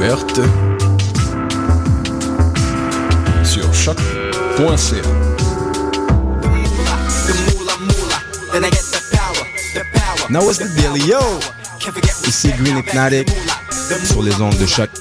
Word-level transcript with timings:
découverte 0.00 0.40
sur 3.44 3.74
choc.ca. 3.74 3.96
Now 10.30 10.42
what's 10.44 10.58
the 10.58 10.68
deal, 10.76 10.96
yo? 10.96 11.20
Ici 12.26 12.52
Green 12.52 12.78
Hypnotic 12.78 13.28
sur 14.04 14.22
les 14.22 14.34
ondes 14.40 14.56
de 14.58 14.66
choc. 14.66 14.88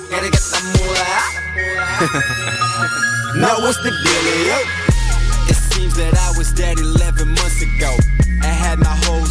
Now 3.35 3.59
what's 3.61 3.77
the 3.83 3.91
dealio? 3.91 4.57
It 5.47 5.55
seems 5.71 5.95
that 5.95 6.13
I 6.17 6.37
was 6.37 6.51
dead 6.51 6.79
11 6.79 7.27
months 7.27 7.61
ago. 7.61 7.95
I 8.41 8.47
had 8.47 8.79
my 8.79 8.95
whole 9.05 9.25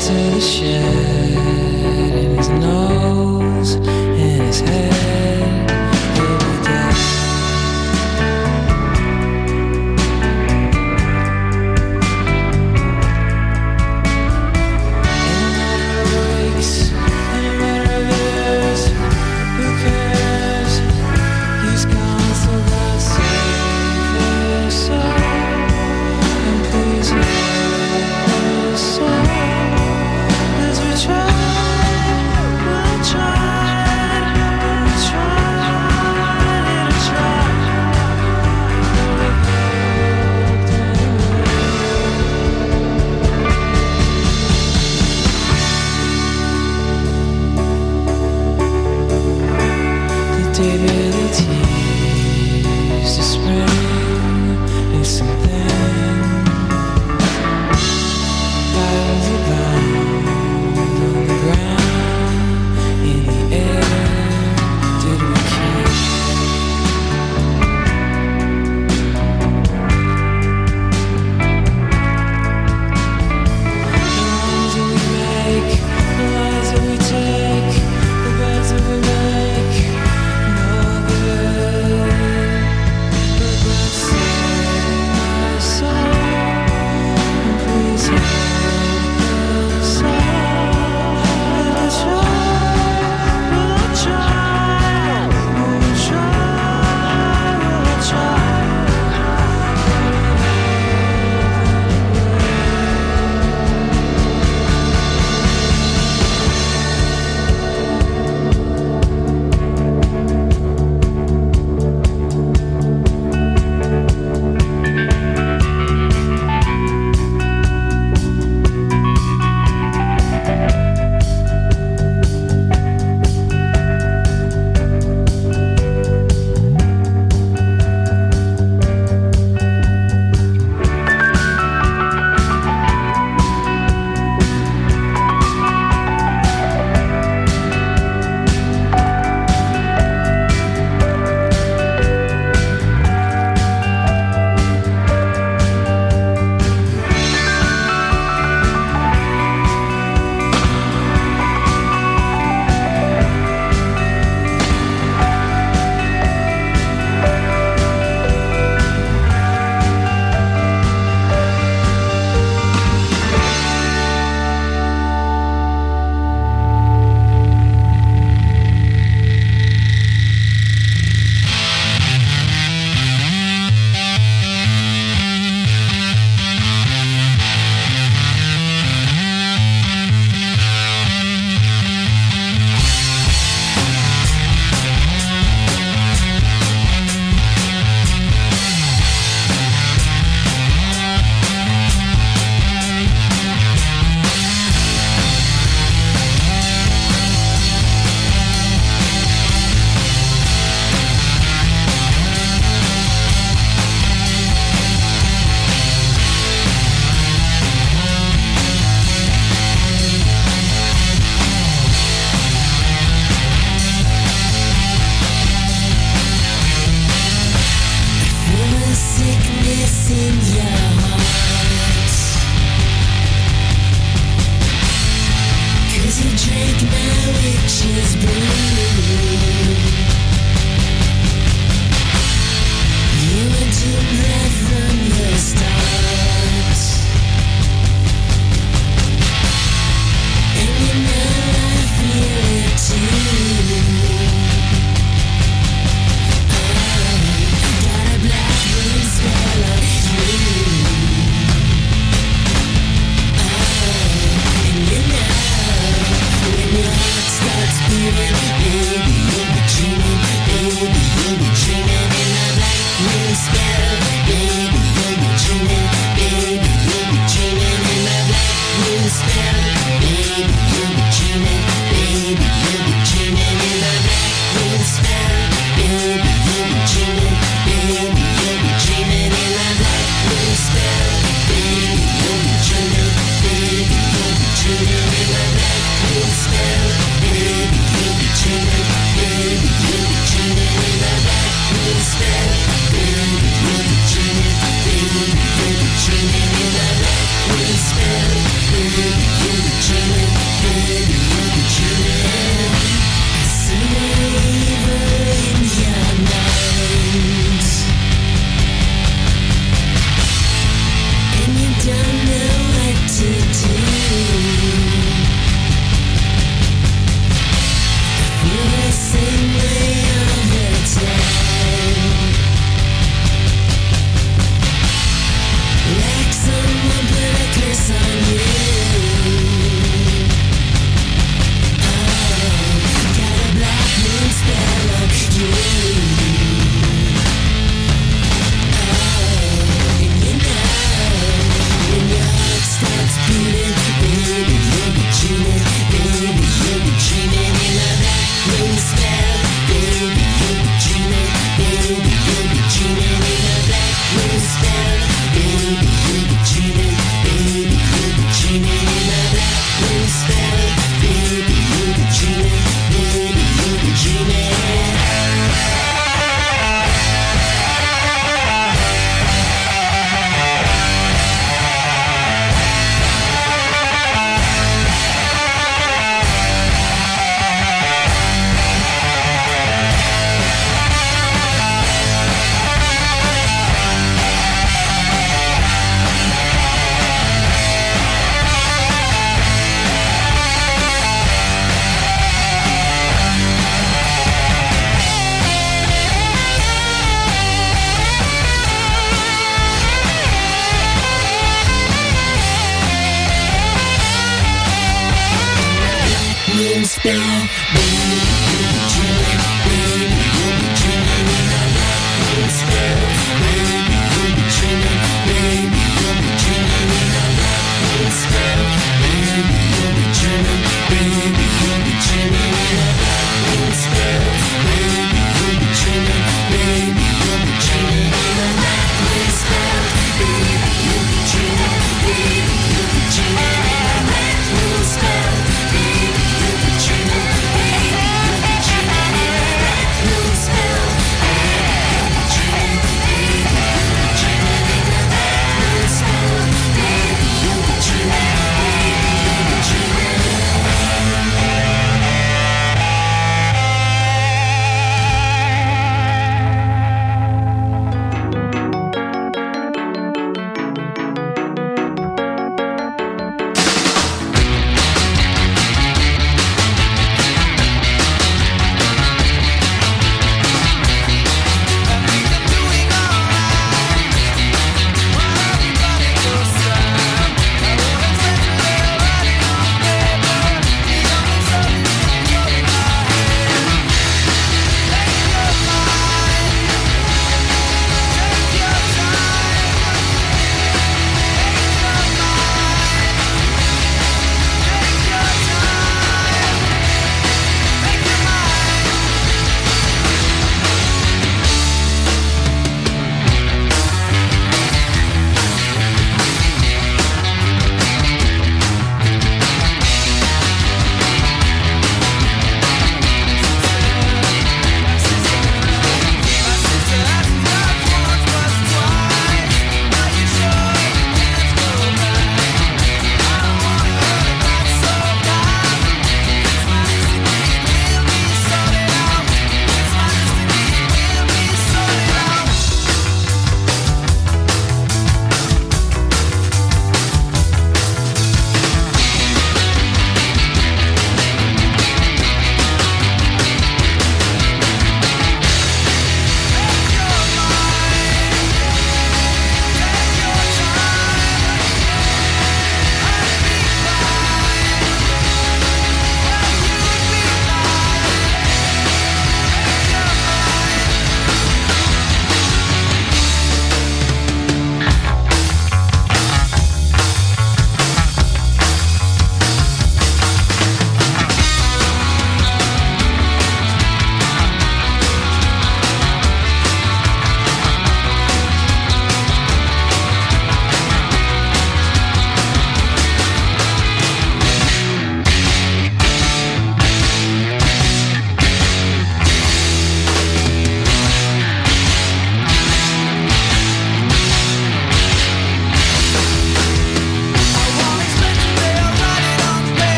into 0.00 0.30
the 0.34 0.40
shed 0.40 0.82
in 2.16 2.36
his 2.38 2.48
nose, 2.48 3.74
in 3.74 4.40
his 4.46 4.60
head. 4.60 4.89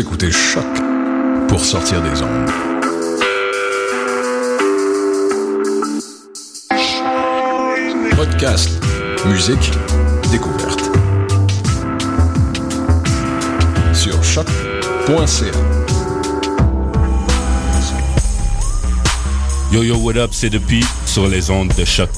Écoutez 0.00 0.32
Choc 0.32 0.64
pour 1.46 1.62
sortir 1.62 2.00
des 2.00 2.22
ondes. 2.22 2.50
Podcast, 8.16 8.70
musique, 9.26 9.70
découverte. 10.32 10.90
Sur 13.92 14.24
choc.ca. 14.24 15.50
Yo 19.70 19.82
yo, 19.82 19.96
what 19.98 20.16
up, 20.16 20.30
c'est 20.32 20.48
depuis 20.48 20.82
sur 21.04 21.28
les 21.28 21.50
ondes 21.50 21.74
de 21.76 21.84
choc. 21.84 22.08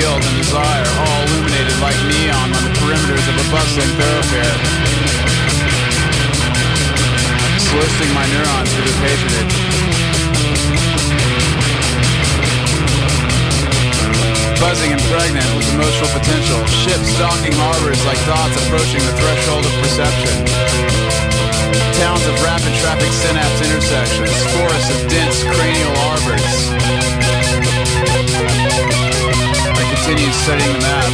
Guilt, 0.00 0.24
and 0.24 0.36
desire, 0.40 0.88
all 1.04 1.20
illuminated 1.28 1.76
like 1.84 1.98
neon 2.08 2.48
on 2.56 2.62
the 2.64 2.72
perimeters 2.80 3.26
of 3.28 3.36
a 3.36 3.46
bustling 3.52 3.92
thoroughfare. 4.00 4.56
Soliciting 7.60 8.12
my 8.16 8.24
neurons 8.32 8.70
for 8.72 8.82
their 8.82 8.98
patronage. 9.04 9.56
buzzing 14.60 14.92
and 14.92 15.00
pregnant 15.08 15.48
with 15.56 15.64
emotional 15.72 16.08
potential. 16.12 16.60
Ships 16.84 17.16
docking 17.16 17.56
harbors 17.56 17.96
like 18.04 18.20
thoughts 18.28 18.52
approaching 18.60 19.00
the 19.00 19.14
threshold 19.16 19.64
of 19.64 19.72
perception. 19.80 20.36
Towns 21.96 22.24
of 22.28 22.36
rapid 22.44 22.72
traffic 22.84 23.08
synapse 23.08 23.60
intersections. 23.64 24.36
Forests 24.52 24.90
of 24.92 25.00
dense 25.08 25.40
cranial 25.48 25.96
arbors. 26.12 26.70
I 30.10 30.12
continued 30.12 30.34
studying 30.42 30.72
the 30.74 30.82
map. 30.82 31.06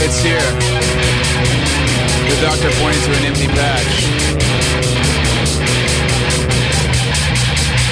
It's 0.00 0.18
here. 0.24 0.40
The 2.32 2.36
doctor 2.40 2.72
pointed 2.80 2.96
to 3.04 3.12
an 3.12 3.28
empty 3.28 3.48
patch. 3.52 4.08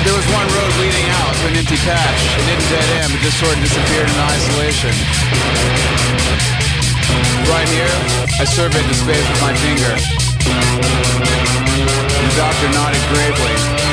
There 0.08 0.16
was 0.16 0.24
one 0.32 0.48
road 0.48 0.72
leading 0.80 1.12
out 1.12 1.36
to 1.36 1.44
an 1.52 1.60
empty 1.60 1.76
patch. 1.84 2.20
It 2.40 2.44
didn't 2.48 2.68
dead 2.72 2.88
end, 3.04 3.12
but 3.12 3.20
just 3.20 3.36
sort 3.36 3.52
of 3.52 3.60
disappeared 3.60 4.08
in 4.08 4.16
isolation. 4.16 4.96
Right 7.52 7.68
here, 7.68 7.92
I 8.40 8.48
surveyed 8.48 8.88
the 8.88 8.96
space 8.96 9.28
with 9.28 9.40
my 9.44 9.52
finger. 9.60 9.92
The 12.16 12.32
doctor 12.32 12.68
nodded 12.72 13.04
gravely. 13.12 13.83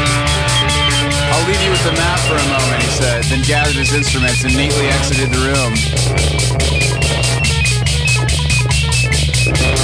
I'll 1.32 1.48
leave 1.48 1.64
you 1.64 1.72
with 1.72 1.84
the 1.88 1.96
map 1.96 2.20
for 2.28 2.36
a 2.36 2.48
moment, 2.52 2.84
he 2.84 2.92
said, 2.92 3.24
then 3.32 3.42
gathered 3.48 3.80
his 3.80 3.94
instruments 3.96 4.44
and 4.44 4.52
neatly 4.52 4.88
exited 4.92 5.32
the 5.32 5.42
room. 5.48 5.74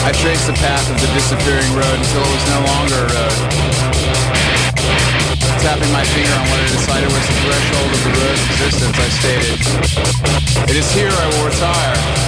I 0.03 0.11
traced 0.11 0.47
the 0.47 0.57
path 0.59 0.85
of 0.91 0.99
the 0.99 1.07
disappearing 1.15 1.71
road 1.71 1.95
until 1.95 2.21
it 2.21 2.31
was 2.35 2.45
no 2.51 2.59
longer 2.67 2.99
a 2.99 3.09
road 3.15 3.57
tapping 5.67 5.91
my 5.91 6.03
finger 6.05 6.31
on 6.31 6.47
what 6.47 6.59
I 6.59 6.67
decided 6.69 7.09
was 7.11 7.27
the 7.27 7.33
threshold 7.43 7.91
of 7.91 8.01
the 8.03 8.13
road's 8.23 8.43
existence, 8.51 8.95
I 8.95 9.09
stated, 9.19 9.59
It 10.69 10.75
is 10.77 10.91
here 10.91 11.09
I 11.11 11.27
will 11.27 11.45
retire. 11.49 12.27